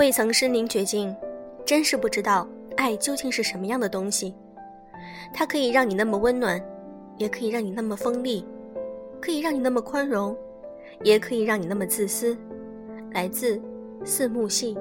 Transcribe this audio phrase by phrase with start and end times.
[0.00, 1.14] 未曾身临绝境，
[1.62, 4.34] 真是不知道爱究竟是什么样的东西。
[5.30, 6.58] 它可以让你那么温暖，
[7.18, 8.42] 也可以让你那么锋利，
[9.20, 10.34] 可以让你那么宽容，
[11.02, 12.34] 也可以让你那么自私。
[13.12, 13.60] 来自
[14.02, 14.74] 四木系。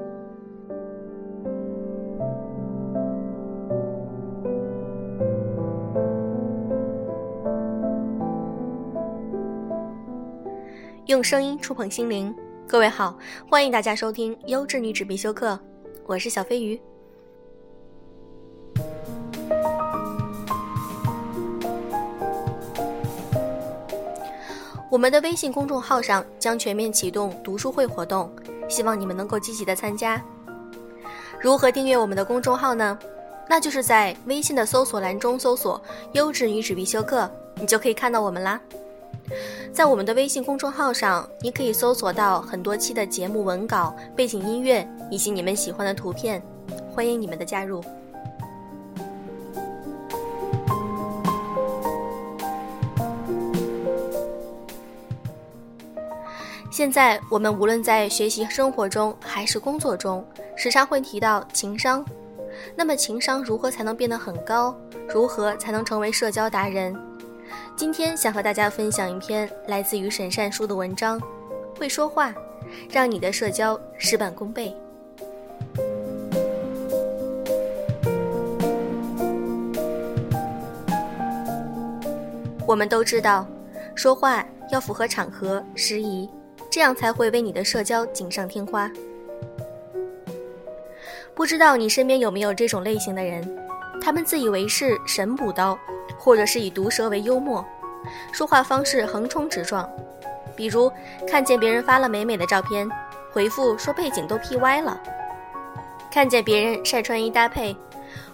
[11.07, 12.33] 用声音触碰心灵，
[12.69, 13.17] 各位好，
[13.49, 15.59] 欢迎大家收听优质女纸必修课，
[16.05, 16.79] 我是小飞鱼。
[24.87, 28.31] 我们的微信公众号上将全面启动读书会活动，
[28.69, 30.23] 希望你们能够积极的参加。
[31.41, 32.99] 如何订阅我们的公众号呢？
[33.49, 35.81] 那就是在微信的搜索栏中搜索
[36.13, 37.27] “优质女纸必修课”，
[37.59, 38.61] 你就可以看到我们啦。
[39.71, 46.41] 在我们的微信公众号上，你可以搜索到很多期的节目文稿、背景音乐以及你们喜欢的图片，
[46.93, 47.83] 欢迎你们的加入。
[56.71, 62.05] 现在我们无论在学习生活中还是工作中，时常会提到情商。
[62.75, 64.75] 那么，情商如何才能变得很高？
[65.07, 66.95] 如何才能成为社交达人？
[67.79, 71.17] 今天想和大家分享一篇来自于沈善书的文章，
[71.79, 72.35] 《会说话，
[72.91, 74.75] 让你的社交事半功倍》。
[82.67, 83.47] 我们都知道，
[83.95, 86.29] 说话要符合场合、时宜，
[86.69, 88.91] 这样才会为你的社交锦上添花。
[91.33, 93.68] 不知道你身边有没有这种类型的人？
[94.01, 95.77] 他们自以为是，神补刀。
[96.17, 97.65] 或者是以毒舌为幽默，
[98.33, 99.89] 说话方式横冲直撞，
[100.53, 100.91] 比如
[101.25, 102.89] 看见别人发了美美的照片，
[103.31, 104.99] 回复说背景都 P 歪了；
[106.11, 107.73] 看见别人晒穿衣搭配，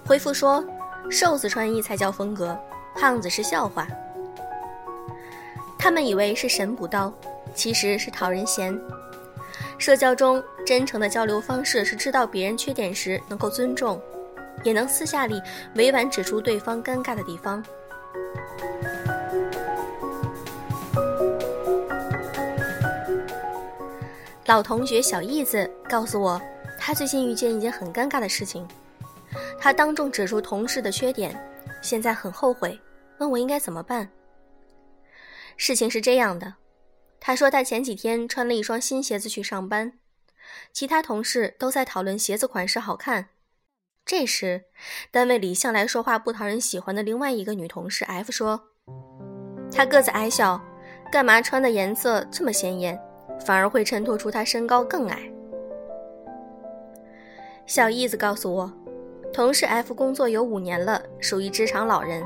[0.08, 0.66] 回复说
[1.12, 2.58] 瘦子穿衣才叫风格，
[2.96, 3.86] 胖子是笑话。
[5.78, 7.14] 他们以为是神补刀，
[7.54, 8.76] 其实是讨人嫌。
[9.78, 14.02] 社交中真诚的交流方式是知道别人缺点时能够尊重。
[14.66, 15.42] 也能私下里
[15.76, 17.64] 委婉指出对方尴尬的地方。
[24.48, 26.40] 老同学小叶子告诉我，
[26.80, 28.68] 他最近遇见一件很尴尬的事情。
[29.60, 31.36] 他当众指出同事的缺点，
[31.82, 32.80] 现在很后悔，
[33.20, 34.08] 问我应该怎么办。
[35.58, 36.54] 事情是这样的，
[37.20, 39.94] 他说他前几天穿了一双新鞋子去上班，
[40.72, 43.30] 其他同事都在讨论鞋子款式好看。
[44.06, 44.66] 这时，
[45.10, 48.62] 单位里向来说话不讨人喜欢的另外一个女同事 F 说
[49.74, 50.62] ：“她个子矮小，
[51.12, 53.02] 干嘛穿的颜色这么鲜艳，
[53.44, 55.20] 反而会衬托出她身高更矮。”
[57.66, 58.72] 小叶子告诉我，
[59.34, 62.24] 同事 F 工作有五年了，属于职场老人，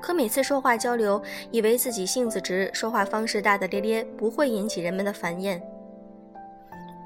[0.00, 5.62] 可每次说话交流，以为自己性子直，说话方式大大咧咧，不会引起人们的烦厌。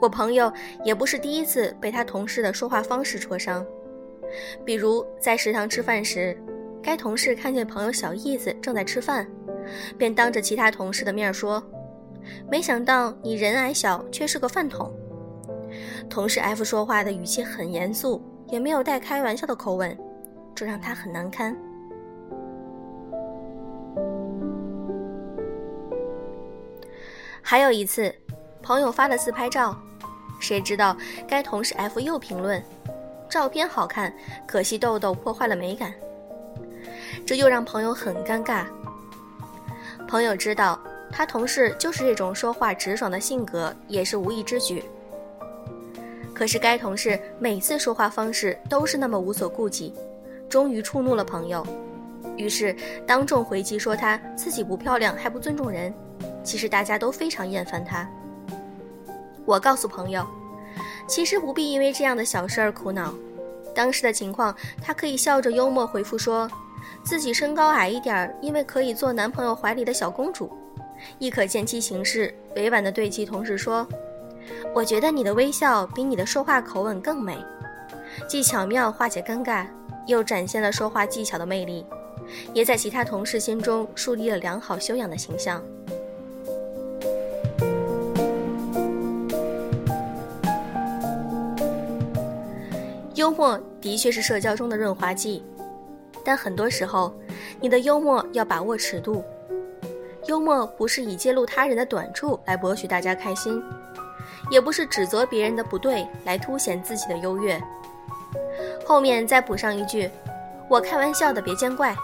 [0.00, 0.52] 我朋友
[0.84, 3.66] 也不是第一次被他同事的说话方式戳伤。
[4.64, 6.36] 比如在食堂吃饭时，
[6.82, 9.26] 该同事看见朋友小叶子正在吃饭，
[9.98, 11.62] 便当着其他同事的面说
[12.50, 14.92] ：“没想到你人矮小，却是个饭桶。”
[16.08, 19.96] 同事 F 说话的语气很严肃，也没有带开玩笑的口吻，
[20.54, 21.56] 这让他很难堪。
[27.42, 28.14] 还有一次，
[28.62, 29.76] 朋友发了自拍照，
[30.40, 30.96] 谁知道
[31.28, 32.62] 该同事 F 又评论。
[33.28, 34.12] 照片好看，
[34.46, 35.92] 可惜痘痘破坏了美感。
[37.26, 38.64] 这又让朋友很尴尬。
[40.06, 40.78] 朋友知道
[41.10, 44.84] 他同事就是这种说话直爽的性格，也是无意之举。
[46.32, 49.92] 可是该同事每次说话方式都是那么无所顾忌，
[50.48, 51.66] 终于触怒了朋友，
[52.36, 55.92] 于是当众回击说他自己不漂亮还不尊重人。
[56.44, 58.08] 其实大家都非常厌烦他。
[59.44, 60.24] 我告诉朋友。
[61.08, 63.14] 其实不必因为这样的小事而苦恼。
[63.76, 66.50] 当时的情况，他可以笑着幽默回复说，
[67.04, 70.48] 自己身高矮一点儿，因为可以做男朋友怀里的小公主；
[71.18, 73.86] 亦可见其形势，委婉地对其同事说
[74.74, 77.36] ：“我觉得你的微笑比你的说话口吻更美。”
[78.26, 79.66] 既巧妙化解尴尬，
[80.06, 81.84] 又展现了说话技巧的魅力，
[82.54, 85.62] 也在其他同事心中树立了良好修养的形象。
[93.36, 95.44] 默的确是社交中的润滑剂，
[96.24, 97.14] 但很多时候，
[97.60, 99.22] 你的幽默要把握尺度。
[100.26, 103.62] 幽默不是以揭露他人的短处来博取大家开心，
[104.50, 107.62] 也不是指责别人的不对来凸显自己的优越。
[108.84, 110.10] 后面再补上一句
[110.68, 111.94] ：“我开玩笑的，别见怪。”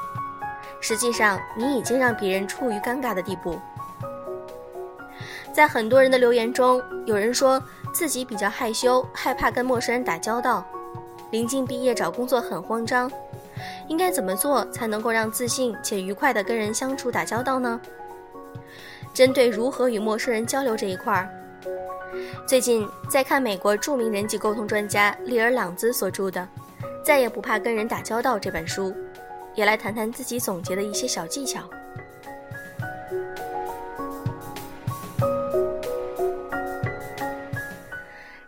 [0.81, 3.59] 实际上，你已经让别人处于尴尬的地步。
[5.53, 7.63] 在很多人的留言中，有人说
[7.93, 10.65] 自己比较害羞，害怕跟陌生人打交道，
[11.33, 13.11] 临近毕业找工作很慌张，
[13.89, 17.81] 应该怎么做才能够让自信且愉快的跟人相处打交道呢？
[19.15, 21.29] 针对如何与陌生人交流这一块儿，
[22.47, 26.41] 最近在看美国著名人际沟通专家利尔·朗兹所著的
[27.03, 28.95] 《再也不怕跟人打交道》这本书，
[29.55, 31.63] 也来谈谈自己总结的一些小技巧。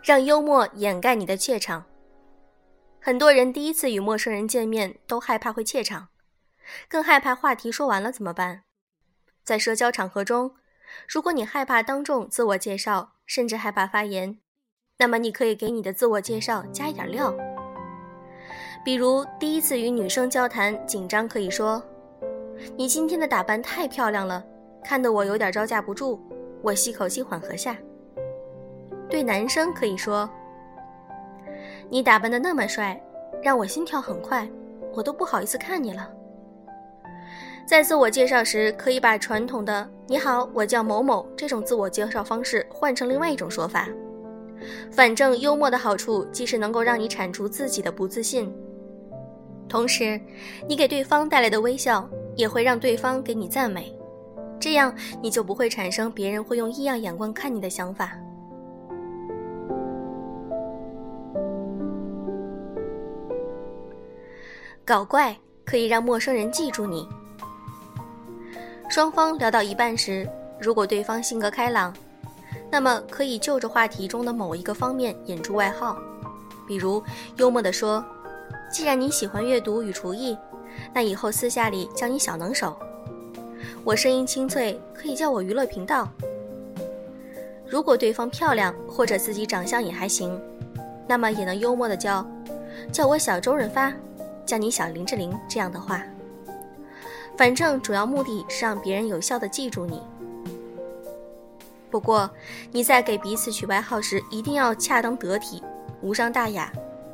[0.03, 1.83] 让幽默掩盖你的怯场。
[3.05, 6.07] 很多人第一次与陌生人见面都害怕会怯场，
[6.89, 8.63] 更害怕话题说完了怎么办？
[9.43, 10.55] 在社交场合中，
[11.07, 14.39] 如果你害怕当众自我介绍，甚至害怕发言，
[14.97, 17.31] 那么你可以给你的自我介绍加一点料。
[18.83, 21.79] 比如第一次与女生交谈，紧张可以说
[22.75, 24.43] ：“你今天的打扮太漂亮了，
[24.83, 26.19] 看得我有点招架不住。”
[26.63, 27.77] 我吸口气缓和下。
[29.07, 30.27] 对男生可以说
[31.89, 33.01] ：“你打扮的那么帅，
[33.41, 34.47] 让我心跳很快，
[34.93, 36.09] 我都不好意思看你了。”
[37.67, 43.87] 在自我介绍时，可以把传统的“你好，我叫某某”这种自我介绍方式换成另外一种说法。
[44.91, 48.53] 反正幽默的好处，既是能够让你铲除自己的不自信，
[49.67, 50.19] 同时，
[50.67, 53.97] 你给对方带来的微笑也会让对方给你赞美，
[54.59, 58.15] 这样你就不会产生别人会用异样眼光看你的想法。
[64.85, 65.35] 搞怪
[65.65, 67.09] 可以让陌生人记住你。
[68.87, 70.29] 双方聊到一半时，
[70.61, 71.91] 如果对方性格开朗，
[72.69, 75.97] 那么可以就着话题中的某一个方面引出外号，
[76.67, 77.03] 比如
[77.37, 78.05] 幽默地说
[78.71, 80.37] ：“既然你喜欢阅读与厨艺，
[80.93, 82.77] 那以后私下里叫你小能手。”
[83.83, 86.07] 我声音清脆，可以叫我娱乐频道。
[87.67, 90.39] 如果对方漂亮或者自己长相也还行，
[91.07, 92.23] 那么也能幽默的叫
[92.93, 93.91] ：“叫我小周润发。”
[94.45, 96.03] 叫你小林志玲这样的话，
[97.37, 100.01] 反正主要目的是让别人有效的记住你。
[101.89, 102.29] 不过
[102.71, 105.63] 你在给彼此取外号时，一定要恰当得体，
[106.01, 106.71] 无伤大雅，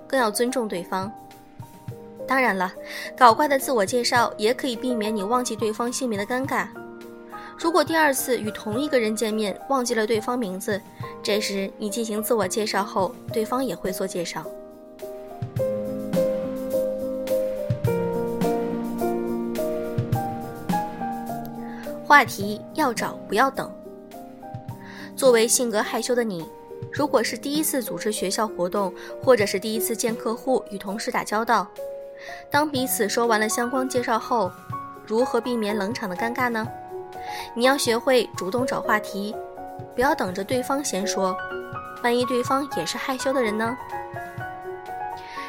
[0.08, 1.12] 更要尊重对方。
[2.28, 2.74] 当然了，
[3.16, 6.68] 搞怪的自我介绍也可以避免你忘记对方姓名的尴尬。
[7.58, 10.82] 如果第二次与同一个人见面忘记了对方名字，
[11.22, 14.44] 这时你进行自我介绍后，对方也会做介绍。
[22.12, 23.72] 话题要找，不要等。
[25.16, 26.46] 作为性格害羞的你，
[26.92, 28.94] 如果是第一次组织学校活动，
[29.24, 31.66] 或者是第一次见客户、与同事打交道，
[32.52, 34.52] 当彼此说完了相关介绍后，
[35.08, 36.68] 如何避免冷场的尴尬呢？
[37.56, 39.34] 你要学会主动找话题，
[39.96, 41.34] 不要等着对方先说，
[42.04, 43.78] 万一对方也是害羞的人呢？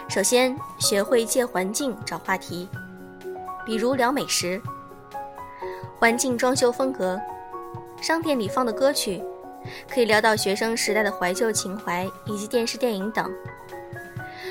[0.09, 2.69] 首先，学会借环境找话题，
[3.67, 4.63] 比如聊美食。
[6.03, 7.17] 环境装修风格，
[8.01, 9.23] 商店里放的歌曲，
[9.89, 13.33] 可以聊到学生时代的怀旧情怀以及电视电影等。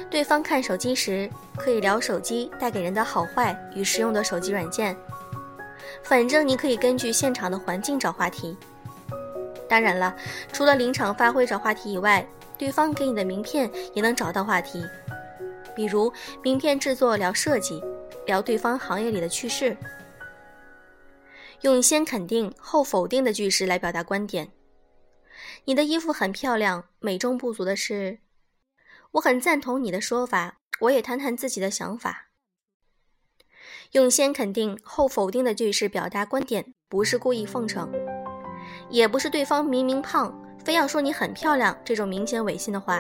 [0.10, 4.96] 对方看手机时，可以聊手机带给人的好坏与实用的手机软件。
[6.04, 8.56] 反正你可以根据现场的环境找话题。
[9.68, 10.16] 当然了，
[10.54, 12.26] 除了临场发挥找话题以外，
[12.58, 14.86] 对方给你的名片也能找到话题。
[15.76, 17.84] 比如名片制作聊设计，
[18.26, 19.76] 聊对方行业里的趣事。
[21.62, 24.52] 用先肯定后否定的句式来表达观点。
[25.66, 28.20] 你的衣服很漂亮，美中不足的是，
[29.12, 30.58] 我很赞同你的说法。
[30.82, 32.30] 我也谈谈自己的想法。
[33.92, 37.92] 用先肯定后否定的句式表达观点，不是故意奉承，
[38.90, 43.00] 也不是对方明明胖，非要说你很漂亮这种明显违心的话。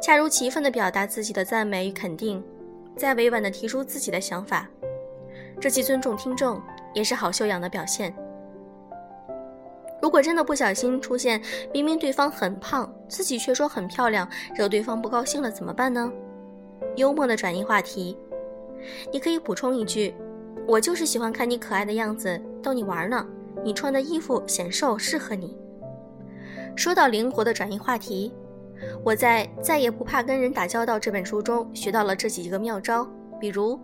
[0.00, 2.40] 恰如其分地表达自己的赞美与肯定，
[2.96, 4.70] 再委婉地提出自己的想法，
[5.60, 6.62] 这既尊重听众。
[6.94, 8.14] 也是好修养的表现。
[10.00, 11.42] 如果真的不小心出现
[11.72, 16.10] 明明对方很胖，自己却说很漂亮，惹对方不高兴了怎么办呢？
[16.96, 18.16] 幽默的转移话题，
[19.12, 20.14] 你可以补充一句
[20.66, 23.26] ：“我就是喜欢看你可爱的样子，逗你玩呢。
[23.64, 25.56] 你穿的衣服显瘦，适合你。”
[26.76, 28.32] 说到灵活的转移话题，
[29.02, 33.06] 我在《再也不怕跟人打交道》这本书中学到了这几个妙招，
[33.40, 33.78] 比如。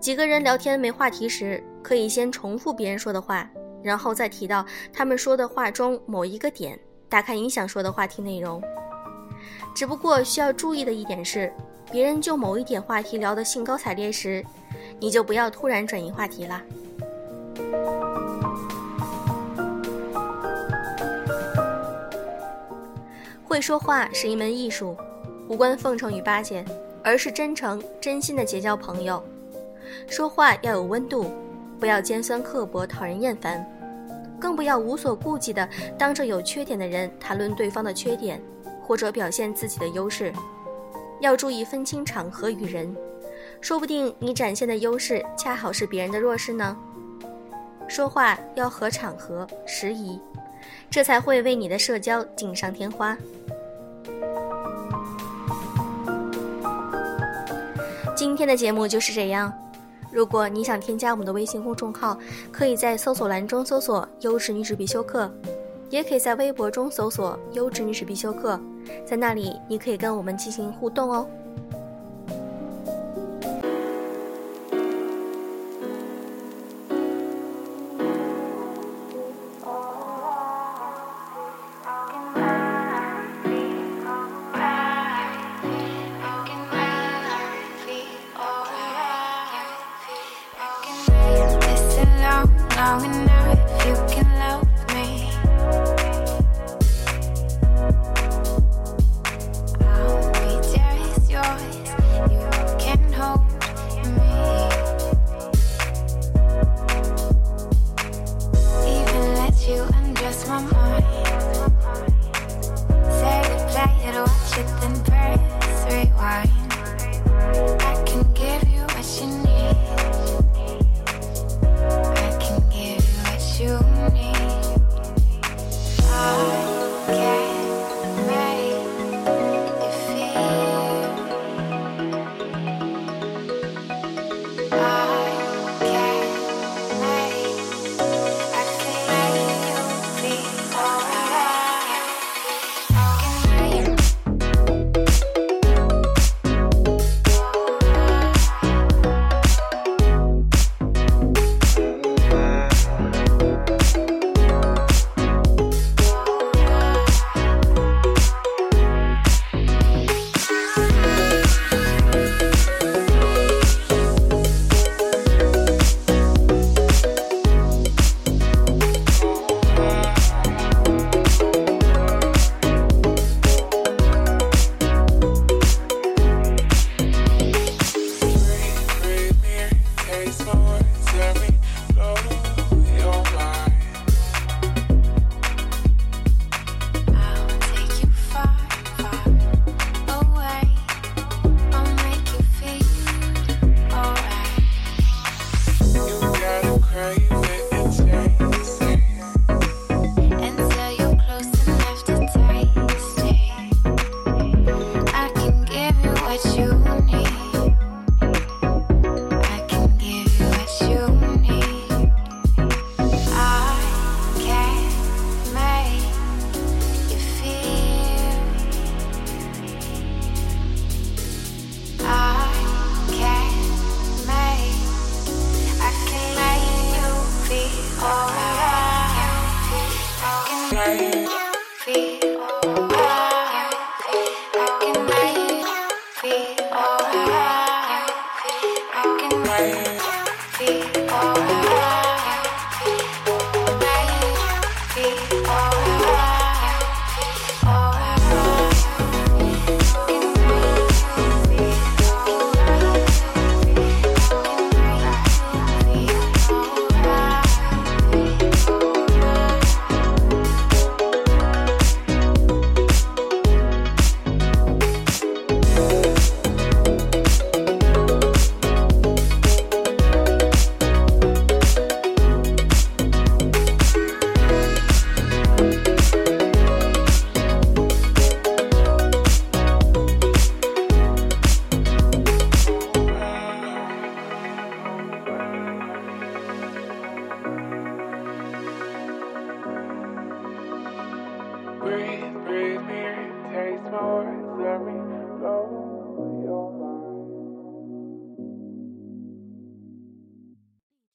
[0.00, 3.48] 几个人聊天没话题时，可以先重复别人说的话，
[3.82, 8.62] 然后再提到他们说的话中某一个点，打开你想说的话题内容。
[9.74, 11.52] 只不过需要注意的一点是，
[11.90, 14.44] 别人就某一点话题聊得兴高采烈时，
[14.98, 16.62] 你就不要突然转移话题啦。
[23.44, 24.96] 会说话是一门艺术，
[25.48, 26.64] 无关奉承与巴结，
[27.02, 29.22] 而是真诚、真心的结交朋友。
[30.06, 31.32] 说话要有温度，
[31.78, 33.64] 不要尖酸刻薄、讨人厌烦，
[34.40, 38.40] 更不要无所顾忌地当着有缺点的人谈论对方的缺点，
[38.82, 40.32] 或者表现自己的优势。
[41.20, 42.94] 要注意分清场合与人，
[43.60, 46.76] 说不定你展现的优势恰好是别人的弱势呢。
[47.88, 50.20] 说话要合场合、时宜，
[50.90, 53.16] 这才会为你的社交锦上添花。
[58.14, 59.52] 今天的节目就是这样。
[60.18, 62.18] 如果你想添加我们的微信公众号，
[62.50, 65.30] 可以在搜索栏中搜索“优质女子必修课”，
[65.90, 68.58] 也可以在微博中搜索“优质女子必修课”，
[69.06, 71.24] 在那里你可以跟我们进行互动哦。